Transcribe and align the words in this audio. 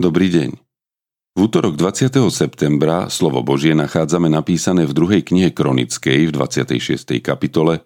Dobrý 0.00 0.32
deň. 0.32 0.56
V 1.36 1.38
útorok 1.44 1.76
20. 1.76 2.32
septembra 2.32 3.12
slovo 3.12 3.44
Božie 3.44 3.76
nachádzame 3.76 4.32
napísané 4.32 4.88
v 4.88 4.96
druhej 4.96 5.20
knihe 5.20 5.52
Kronickej 5.52 6.24
v 6.24 6.32
26. 6.32 7.20
kapitole 7.20 7.84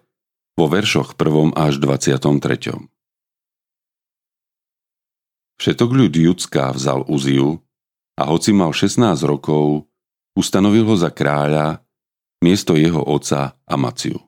vo 0.55 0.65
veršoch 0.71 1.19
1. 1.19 1.51
až 1.59 1.75
23. 1.75 2.87
Všetok 5.59 5.89
ľud 5.91 6.15
Judská 6.15 6.71
vzal 6.71 7.03
Uziu 7.11 7.59
a 8.15 8.31
hoci 8.31 8.55
mal 8.55 8.71
16 8.71 9.19
rokov, 9.27 9.83
ustanovil 10.39 10.87
ho 10.87 10.95
za 10.95 11.11
kráľa 11.11 11.83
miesto 12.39 12.79
jeho 12.79 13.03
otca 13.03 13.59
Amaciu. 13.67 14.23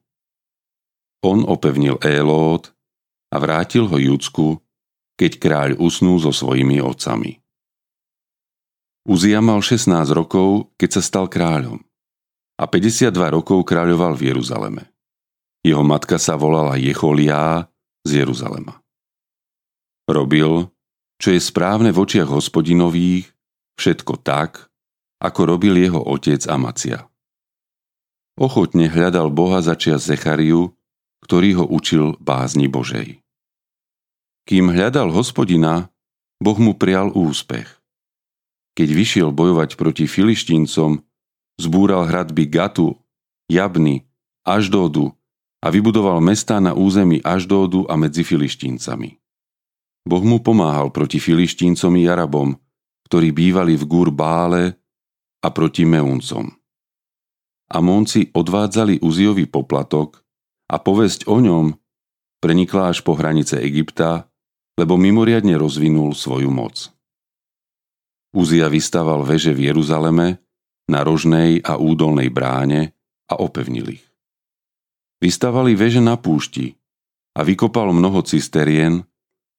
On 1.23 1.39
opevnil 1.39 2.03
Élód 2.03 2.67
a 3.31 3.39
vrátil 3.39 3.87
ho 3.87 3.95
Judsku, 3.95 4.59
keď 5.15 5.31
kráľ 5.39 5.69
usnul 5.79 6.19
so 6.19 6.35
svojimi 6.35 6.83
otcami. 6.83 7.46
Uzia 9.07 9.39
mal 9.39 9.63
16 9.63 9.87
rokov, 10.11 10.75
keď 10.75 10.99
sa 10.99 11.01
stal 11.01 11.31
kráľom 11.31 11.79
a 12.59 12.67
52 12.67 13.15
rokov 13.39 13.63
kráľoval 13.63 14.19
v 14.19 14.35
Jeruzaleme. 14.35 14.83
Jeho 15.63 15.79
matka 15.79 16.19
sa 16.19 16.35
volala 16.35 16.75
Jecholiá 16.75 17.71
z 18.03 18.19
Jeruzalema. 18.19 18.83
Robil, 20.11 20.67
čo 21.23 21.31
je 21.31 21.39
správne 21.39 21.95
v 21.95 22.03
očiach 22.03 22.27
hospodinových, 22.27 23.31
všetko 23.79 24.19
tak, 24.27 24.67
ako 25.23 25.55
robil 25.55 25.79
jeho 25.79 26.03
otec 26.03 26.43
Amacia. 26.51 27.07
Ochotne 28.35 28.91
hľadal 28.91 29.31
Boha 29.31 29.63
za 29.63 29.79
čias 29.79 30.03
Zechariu, 30.03 30.75
ktorý 31.23 31.63
ho 31.63 31.65
učil 31.65 32.19
bázni 32.19 32.67
Božej. 32.67 33.23
Kým 34.43 34.67
hľadal 34.75 35.15
hospodina, 35.15 35.87
Boh 36.43 36.59
mu 36.59 36.75
prial 36.75 37.15
úspech. 37.15 37.76
Keď 38.77 38.89
vyšiel 38.93 39.29
bojovať 39.33 39.73
proti 39.73 40.05
filištíncom, 40.05 41.01
zbúral 41.57 42.05
hradby 42.05 42.45
Gatu, 42.45 42.93
Jabny, 43.49 44.05
Aždódu 44.45 45.17
a 45.65 45.73
vybudoval 45.73 46.21
mestá 46.21 46.61
na 46.61 46.77
území 46.77 47.17
Aždódu 47.25 47.89
a 47.89 47.97
medzi 47.97 48.21
filištíncami. 48.21 49.17
Boh 50.05 50.23
mu 50.23 50.37
pomáhal 50.39 50.93
proti 50.93 51.17
filištíncom 51.17 51.91
i 51.97 52.05
Arabom, 52.05 52.53
ktorí 53.09 53.33
bývali 53.33 53.73
v 53.73 53.83
Gúr 53.89 54.13
Bále 54.13 54.77
a 55.41 55.49
proti 55.49 55.83
Meuncom. 55.83 56.53
Amónci 57.67 58.29
odvádzali 58.31 59.01
Uziovi 59.01 59.49
poplatok 59.49 60.21
a 60.69 60.79
povesť 60.79 61.25
o 61.27 61.41
ňom 61.41 61.73
prenikla 62.39 62.93
až 62.93 63.03
po 63.03 63.17
hranice 63.17 63.59
Egypta 63.59 64.29
lebo 64.77 64.93
mimoriadne 64.95 65.57
rozvinul 65.57 66.13
svoju 66.13 66.53
moc. 66.53 66.93
Uzia 68.35 68.67
vystával 68.67 69.23
veže 69.23 69.55
v 69.55 69.71
Jeruzaleme, 69.71 70.43
na 70.87 71.03
rožnej 71.03 71.59
a 71.67 71.75
údolnej 71.75 72.31
bráne 72.31 72.95
a 73.27 73.35
opevnil 73.39 73.99
ich. 73.99 74.05
Vystavali 75.19 75.75
veže 75.75 75.99
na 75.99 76.15
púšti 76.15 76.79
a 77.35 77.43
vykopal 77.43 77.91
mnoho 77.91 78.23
cisterien, 78.23 79.03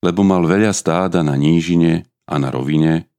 lebo 0.01 0.25
mal 0.25 0.49
veľa 0.49 0.73
stáda 0.73 1.21
na 1.21 1.37
nížine 1.37 2.09
a 2.25 2.35
na 2.41 2.49
rovine, 2.49 3.13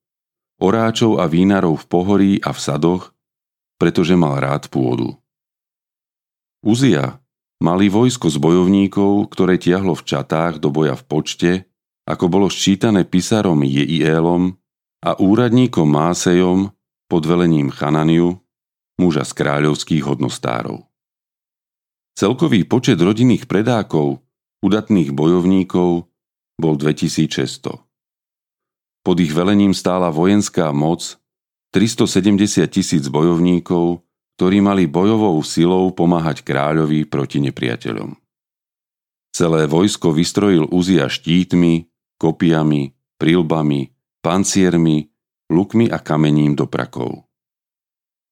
oráčov 0.57 1.21
a 1.21 1.29
vínarov 1.29 1.85
v 1.85 1.85
pohorí 1.85 2.33
a 2.41 2.49
v 2.49 2.59
sadoch, 2.59 3.13
pretože 3.77 4.17
mal 4.17 4.41
rád 4.41 4.73
pôdu. 4.73 5.13
Uzia 6.65 7.21
mali 7.61 7.87
vojsko 7.91 8.27
z 8.31 8.37
bojovníkov, 8.41 9.31
ktoré 9.31 9.61
tiahlo 9.61 9.93
v 9.93 10.03
čatách 10.03 10.59
do 10.59 10.73
boja 10.73 10.97
v 10.97 11.03
počte 11.05 11.51
ako 12.09 12.25
bolo 12.25 12.49
ščítané 12.49 13.05
písarom 13.05 13.61
Jeielom 13.61 14.57
a 14.99 15.15
úradníkom 15.15 15.87
Másejom 15.87 16.75
pod 17.07 17.23
velením 17.23 17.71
Chananiu, 17.71 18.43
muža 18.99 19.23
z 19.23 19.31
kráľovských 19.31 20.03
hodnostárov. 20.03 20.83
Celkový 22.19 22.67
počet 22.67 22.99
rodinných 22.99 23.47
predákov, 23.47 24.19
udatných 24.59 25.15
bojovníkov, 25.15 26.11
bol 26.59 26.73
2600. 26.75 27.79
Pod 28.99 29.17
ich 29.23 29.31
velením 29.31 29.71
stála 29.71 30.11
vojenská 30.11 30.75
moc 30.75 31.15
370 31.71 32.67
tisíc 32.67 33.07
bojovníkov, 33.07 34.03
ktorí 34.35 34.59
mali 34.59 34.83
bojovou 34.83 35.39
silou 35.47 35.95
pomáhať 35.95 36.43
kráľovi 36.43 37.07
proti 37.07 37.39
nepriateľom. 37.39 38.19
Celé 39.31 39.71
vojsko 39.71 40.11
vystrojil 40.11 40.67
Uzia 40.67 41.07
štítmi, 41.07 41.87
kopiami, 42.19 42.91
prílbami, 43.15 43.95
panciermi, 44.21 45.09
lukmi 45.49 45.89
a 45.89 45.97
kamením 45.99 46.55
do 46.55 46.69
prakov. 46.69 47.25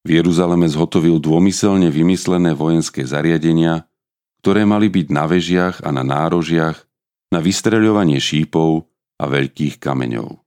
V 0.06 0.22
Jeruzaleme 0.22 0.70
zhotovil 0.70 1.20
dômyselne 1.20 1.90
vymyslené 1.90 2.54
vojenské 2.54 3.04
zariadenia, 3.04 3.84
ktoré 4.40 4.64
mali 4.64 4.88
byť 4.88 5.06
na 5.10 5.24
vežiach 5.26 5.76
a 5.84 5.90
na 5.90 6.06
nárožiach 6.06 6.78
na 7.28 7.44
vystreľovanie 7.44 8.16
šípov 8.16 8.88
a 9.20 9.24
veľkých 9.28 9.76
kameňov. 9.82 10.40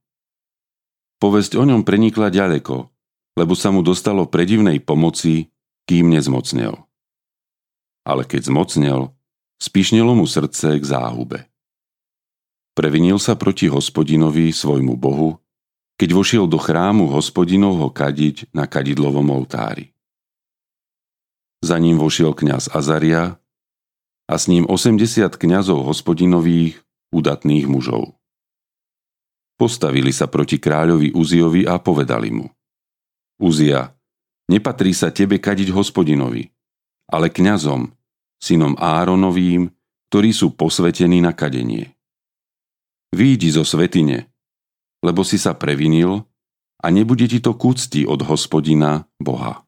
Povesť 1.21 1.53
o 1.59 1.63
ňom 1.67 1.85
prenikla 1.85 2.33
ďaleko, 2.33 2.89
lebo 3.37 3.53
sa 3.53 3.69
mu 3.69 3.85
dostalo 3.85 4.25
predivnej 4.25 4.81
pomoci, 4.81 5.53
kým 5.85 6.09
nezmocnel. 6.09 6.73
Ale 8.01 8.25
keď 8.25 8.49
zmocnel, 8.49 9.13
spišnilo 9.61 10.17
mu 10.17 10.25
srdce 10.25 10.81
k 10.81 10.83
záhube. 10.83 11.50
Previnil 12.71 13.19
sa 13.19 13.35
proti 13.35 13.67
hospodinovi, 13.67 14.55
svojmu 14.55 14.95
bohu, 14.95 15.35
keď 15.99 16.09
vošiel 16.15 16.45
do 16.47 16.55
chrámu 16.55 17.11
hospodinovho 17.11 17.91
kadiť 17.91 18.49
na 18.55 18.63
kadidlovom 18.65 19.27
oltári. 19.27 19.91
Za 21.61 21.77
ním 21.77 21.99
vošiel 22.01 22.33
kňaz 22.33 22.73
Azaria 22.73 23.37
a 24.25 24.33
s 24.33 24.47
ním 24.49 24.65
80 24.65 25.29
kňazov 25.35 25.83
hospodinových, 25.85 26.79
udatných 27.11 27.67
mužov. 27.67 28.17
Postavili 29.59 30.09
sa 30.09 30.25
proti 30.25 30.57
kráľovi 30.57 31.13
Uziovi 31.13 31.69
a 31.69 31.77
povedali 31.77 32.33
mu 32.33 32.49
Uzia, 33.37 33.93
nepatrí 34.49 34.95
sa 34.95 35.13
tebe 35.13 35.37
kadiť 35.37 35.69
hospodinovi, 35.69 36.49
ale 37.11 37.29
kňazom, 37.29 37.93
synom 38.41 38.73
Áronovým, 38.79 39.69
ktorí 40.09 40.33
sú 40.33 40.55
posvetení 40.57 41.21
na 41.21 41.35
kadenie. 41.35 41.93
Výjdi 43.11 43.51
zo 43.51 43.67
svetine, 43.67 44.31
lebo 45.03 45.27
si 45.27 45.35
sa 45.35 45.51
previnil 45.51 46.23
a 46.79 46.87
nebude 46.87 47.27
ti 47.27 47.43
to 47.43 47.53
kúcti 47.59 48.07
od 48.07 48.23
hospodina 48.23 49.03
Boha. 49.19 49.67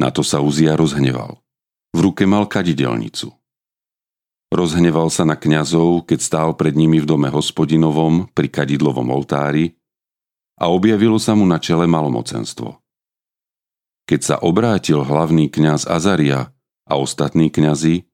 Na 0.00 0.08
to 0.08 0.24
sa 0.24 0.40
Uzia 0.40 0.72
rozhneval. 0.72 1.44
V 1.92 1.98
ruke 2.00 2.24
mal 2.24 2.48
kadidelnicu. 2.48 3.28
Rozhneval 4.48 5.12
sa 5.12 5.28
na 5.28 5.36
kňazov, 5.36 6.08
keď 6.08 6.20
stál 6.24 6.50
pred 6.56 6.72
nimi 6.72 7.04
v 7.04 7.06
dome 7.06 7.28
hospodinovom 7.28 8.32
pri 8.32 8.48
kadidlovom 8.48 9.12
oltári 9.12 9.76
a 10.56 10.72
objavilo 10.72 11.20
sa 11.20 11.36
mu 11.36 11.44
na 11.44 11.60
čele 11.60 11.84
malomocenstvo. 11.84 12.80
Keď 14.08 14.20
sa 14.24 14.36
obrátil 14.40 15.04
hlavný 15.04 15.52
kňaz 15.52 15.84
Azaria 15.84 16.56
a 16.88 16.92
ostatní 16.96 17.52
kňazi, 17.52 18.08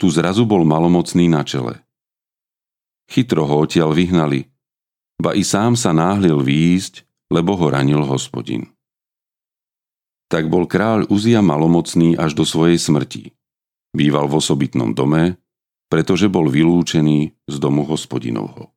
tu 0.00 0.08
zrazu 0.08 0.48
bol 0.48 0.64
malomocný 0.64 1.28
na 1.28 1.44
čele. 1.44 1.83
Chytro 3.10 3.44
ho 3.44 3.64
odtiaľ 3.64 3.92
vyhnali, 3.92 4.48
ba 5.20 5.36
i 5.36 5.44
sám 5.46 5.78
sa 5.78 5.92
náhlil 5.94 6.40
výjsť, 6.40 7.04
lebo 7.32 7.56
ho 7.56 7.66
ranil 7.72 8.02
hospodin. 8.04 8.68
Tak 10.28 10.50
bol 10.50 10.66
kráľ 10.66 11.06
Uzia 11.12 11.44
malomocný 11.44 12.18
až 12.18 12.34
do 12.34 12.42
svojej 12.42 12.80
smrti. 12.80 13.32
Býval 13.94 14.26
v 14.26 14.42
osobitnom 14.42 14.90
dome, 14.90 15.38
pretože 15.86 16.26
bol 16.26 16.50
vylúčený 16.50 17.32
z 17.46 17.56
domu 17.62 17.86
hospodinovho. 17.86 18.74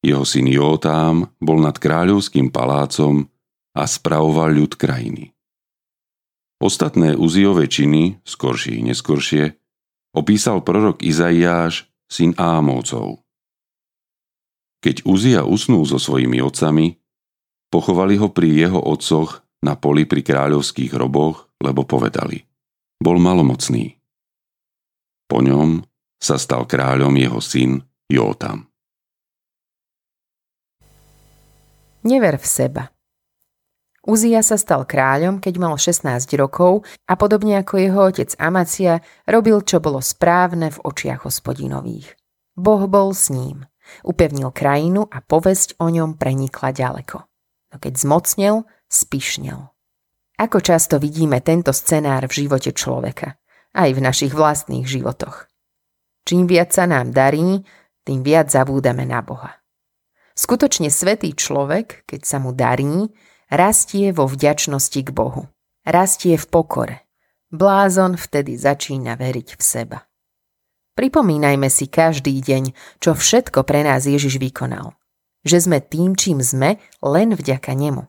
Jeho 0.00 0.24
syn 0.24 0.48
Jótám 0.48 1.28
bol 1.40 1.60
nad 1.60 1.76
kráľovským 1.76 2.48
palácom 2.48 3.28
a 3.76 3.82
spravoval 3.84 4.52
ľud 4.56 4.72
krajiny. 4.76 5.36
Ostatné 6.60 7.16
Uziové 7.16 7.68
činy, 7.68 8.20
skoršie 8.24 8.80
i 8.80 8.82
neskoršie, 8.84 9.56
opísal 10.12 10.60
prorok 10.60 11.00
Izaiáš 11.00 11.89
syn 12.10 12.34
Ámovcov. 12.34 13.22
Keď 14.82 15.06
Uzia 15.06 15.46
usnul 15.46 15.86
so 15.86 16.02
svojimi 16.02 16.42
otcami, 16.42 16.98
pochovali 17.70 18.18
ho 18.18 18.34
pri 18.34 18.50
jeho 18.50 18.82
otcoch 18.82 19.46
na 19.62 19.78
poli 19.78 20.08
pri 20.10 20.26
kráľovských 20.26 20.90
hroboch, 20.96 21.46
lebo 21.62 21.86
povedali, 21.86 22.42
bol 22.98 23.22
malomocný. 23.22 23.94
Po 25.30 25.38
ňom 25.38 25.86
sa 26.18 26.36
stal 26.36 26.66
kráľom 26.66 27.14
jeho 27.14 27.38
syn 27.38 27.78
Jótam. 28.10 28.66
Never 32.02 32.40
v 32.40 32.46
seba. 32.48 32.88
Uzia 34.10 34.42
sa 34.42 34.58
stal 34.58 34.90
kráľom, 34.90 35.38
keď 35.38 35.54
mal 35.62 35.78
16 35.78 36.34
rokov 36.34 36.82
a 37.06 37.14
podobne 37.14 37.62
ako 37.62 37.78
jeho 37.78 38.10
otec 38.10 38.34
Amacia 38.42 38.98
robil, 39.22 39.62
čo 39.62 39.78
bolo 39.78 40.02
správne 40.02 40.74
v 40.74 40.82
očiach 40.82 41.22
hospodinových. 41.22 42.18
Boh 42.58 42.90
bol 42.90 43.14
s 43.14 43.30
ním 43.30 43.70
Upevnil 44.02 44.50
krajinu 44.50 45.06
a 45.06 45.22
povesť 45.22 45.78
o 45.78 45.86
ňom 45.90 46.18
prenikla 46.18 46.74
ďaleko. 46.74 47.22
No 47.70 47.76
keď 47.78 48.02
zmocnel, 48.02 48.66
spišnel. 48.90 49.70
Ako 50.42 50.58
často 50.58 50.98
vidíme 50.98 51.38
tento 51.38 51.70
scenár 51.70 52.26
v 52.26 52.46
živote 52.46 52.74
človeka, 52.74 53.38
aj 53.78 53.90
v 53.94 54.00
našich 54.02 54.34
vlastných 54.34 54.90
životoch. 54.90 55.46
Čím 56.26 56.50
viac 56.50 56.74
sa 56.74 56.90
nám 56.90 57.14
darí, 57.14 57.62
tým 58.02 58.26
viac 58.26 58.50
zabúdame 58.50 59.06
na 59.06 59.22
Boha. 59.22 59.62
Skutočne 60.34 60.90
svetý 60.90 61.30
človek, 61.30 62.08
keď 62.10 62.20
sa 62.26 62.42
mu 62.42 62.50
darí, 62.50 63.06
rastie 63.50 64.14
vo 64.14 64.30
vďačnosti 64.30 65.00
k 65.02 65.10
Bohu. 65.10 65.50
Rastie 65.82 66.38
v 66.38 66.46
pokore. 66.46 66.96
Blázon 67.50 68.14
vtedy 68.14 68.54
začína 68.54 69.18
veriť 69.18 69.58
v 69.58 69.62
seba. 69.62 69.98
Pripomínajme 70.94 71.66
si 71.66 71.90
každý 71.90 72.38
deň, 72.38 72.72
čo 73.02 73.18
všetko 73.18 73.66
pre 73.66 73.82
nás 73.82 74.06
Ježiš 74.06 74.38
vykonal. 74.38 74.94
Že 75.42 75.58
sme 75.66 75.78
tým, 75.82 76.14
čím 76.14 76.38
sme, 76.44 76.78
len 77.02 77.34
vďaka 77.34 77.74
nemu. 77.74 78.06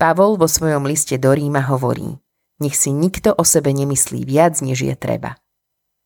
Pavol 0.00 0.40
vo 0.40 0.48
svojom 0.48 0.88
liste 0.88 1.20
do 1.20 1.30
Ríma 1.30 1.60
hovorí, 1.68 2.16
nech 2.64 2.72
si 2.72 2.90
nikto 2.90 3.36
o 3.36 3.44
sebe 3.44 3.70
nemyslí 3.76 4.24
viac, 4.24 4.58
než 4.64 4.88
je 4.88 4.96
treba. 4.96 5.36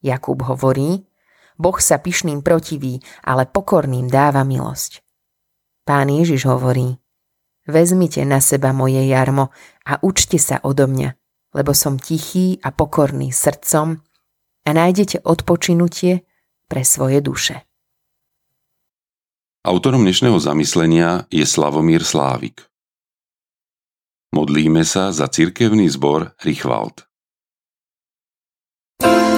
Jakub 0.02 0.42
hovorí, 0.42 1.06
Boh 1.54 1.78
sa 1.78 2.02
pyšným 2.02 2.42
protiví, 2.42 2.98
ale 3.22 3.46
pokorným 3.46 4.10
dáva 4.10 4.42
milosť. 4.42 5.06
Pán 5.86 6.10
Ježiš 6.10 6.50
hovorí, 6.50 6.98
vezmite 7.66 8.24
na 8.24 8.40
seba 8.40 8.72
moje 8.72 9.00
jarmo 9.08 9.50
a 9.84 9.98
učte 10.00 10.36
sa 10.40 10.60
odo 10.62 10.88
mňa, 10.88 11.10
lebo 11.56 11.72
som 11.72 12.00
tichý 12.00 12.60
a 12.60 12.72
pokorný 12.72 13.32
srdcom 13.32 14.00
a 14.64 14.70
nájdete 14.72 15.24
odpočinutie 15.24 16.24
pre 16.68 16.82
svoje 16.84 17.20
duše. 17.20 17.64
Autorom 19.64 20.04
dnešného 20.04 20.36
zamyslenia 20.36 21.24
je 21.32 21.44
Slavomír 21.48 22.04
Slávik. 22.04 22.68
Modlíme 24.36 24.84
sa 24.84 25.08
za 25.14 25.30
cirkevný 25.30 25.88
zbor 25.88 26.36
Richwald. 26.44 27.08
thank 29.00 29.28
you 29.28 29.33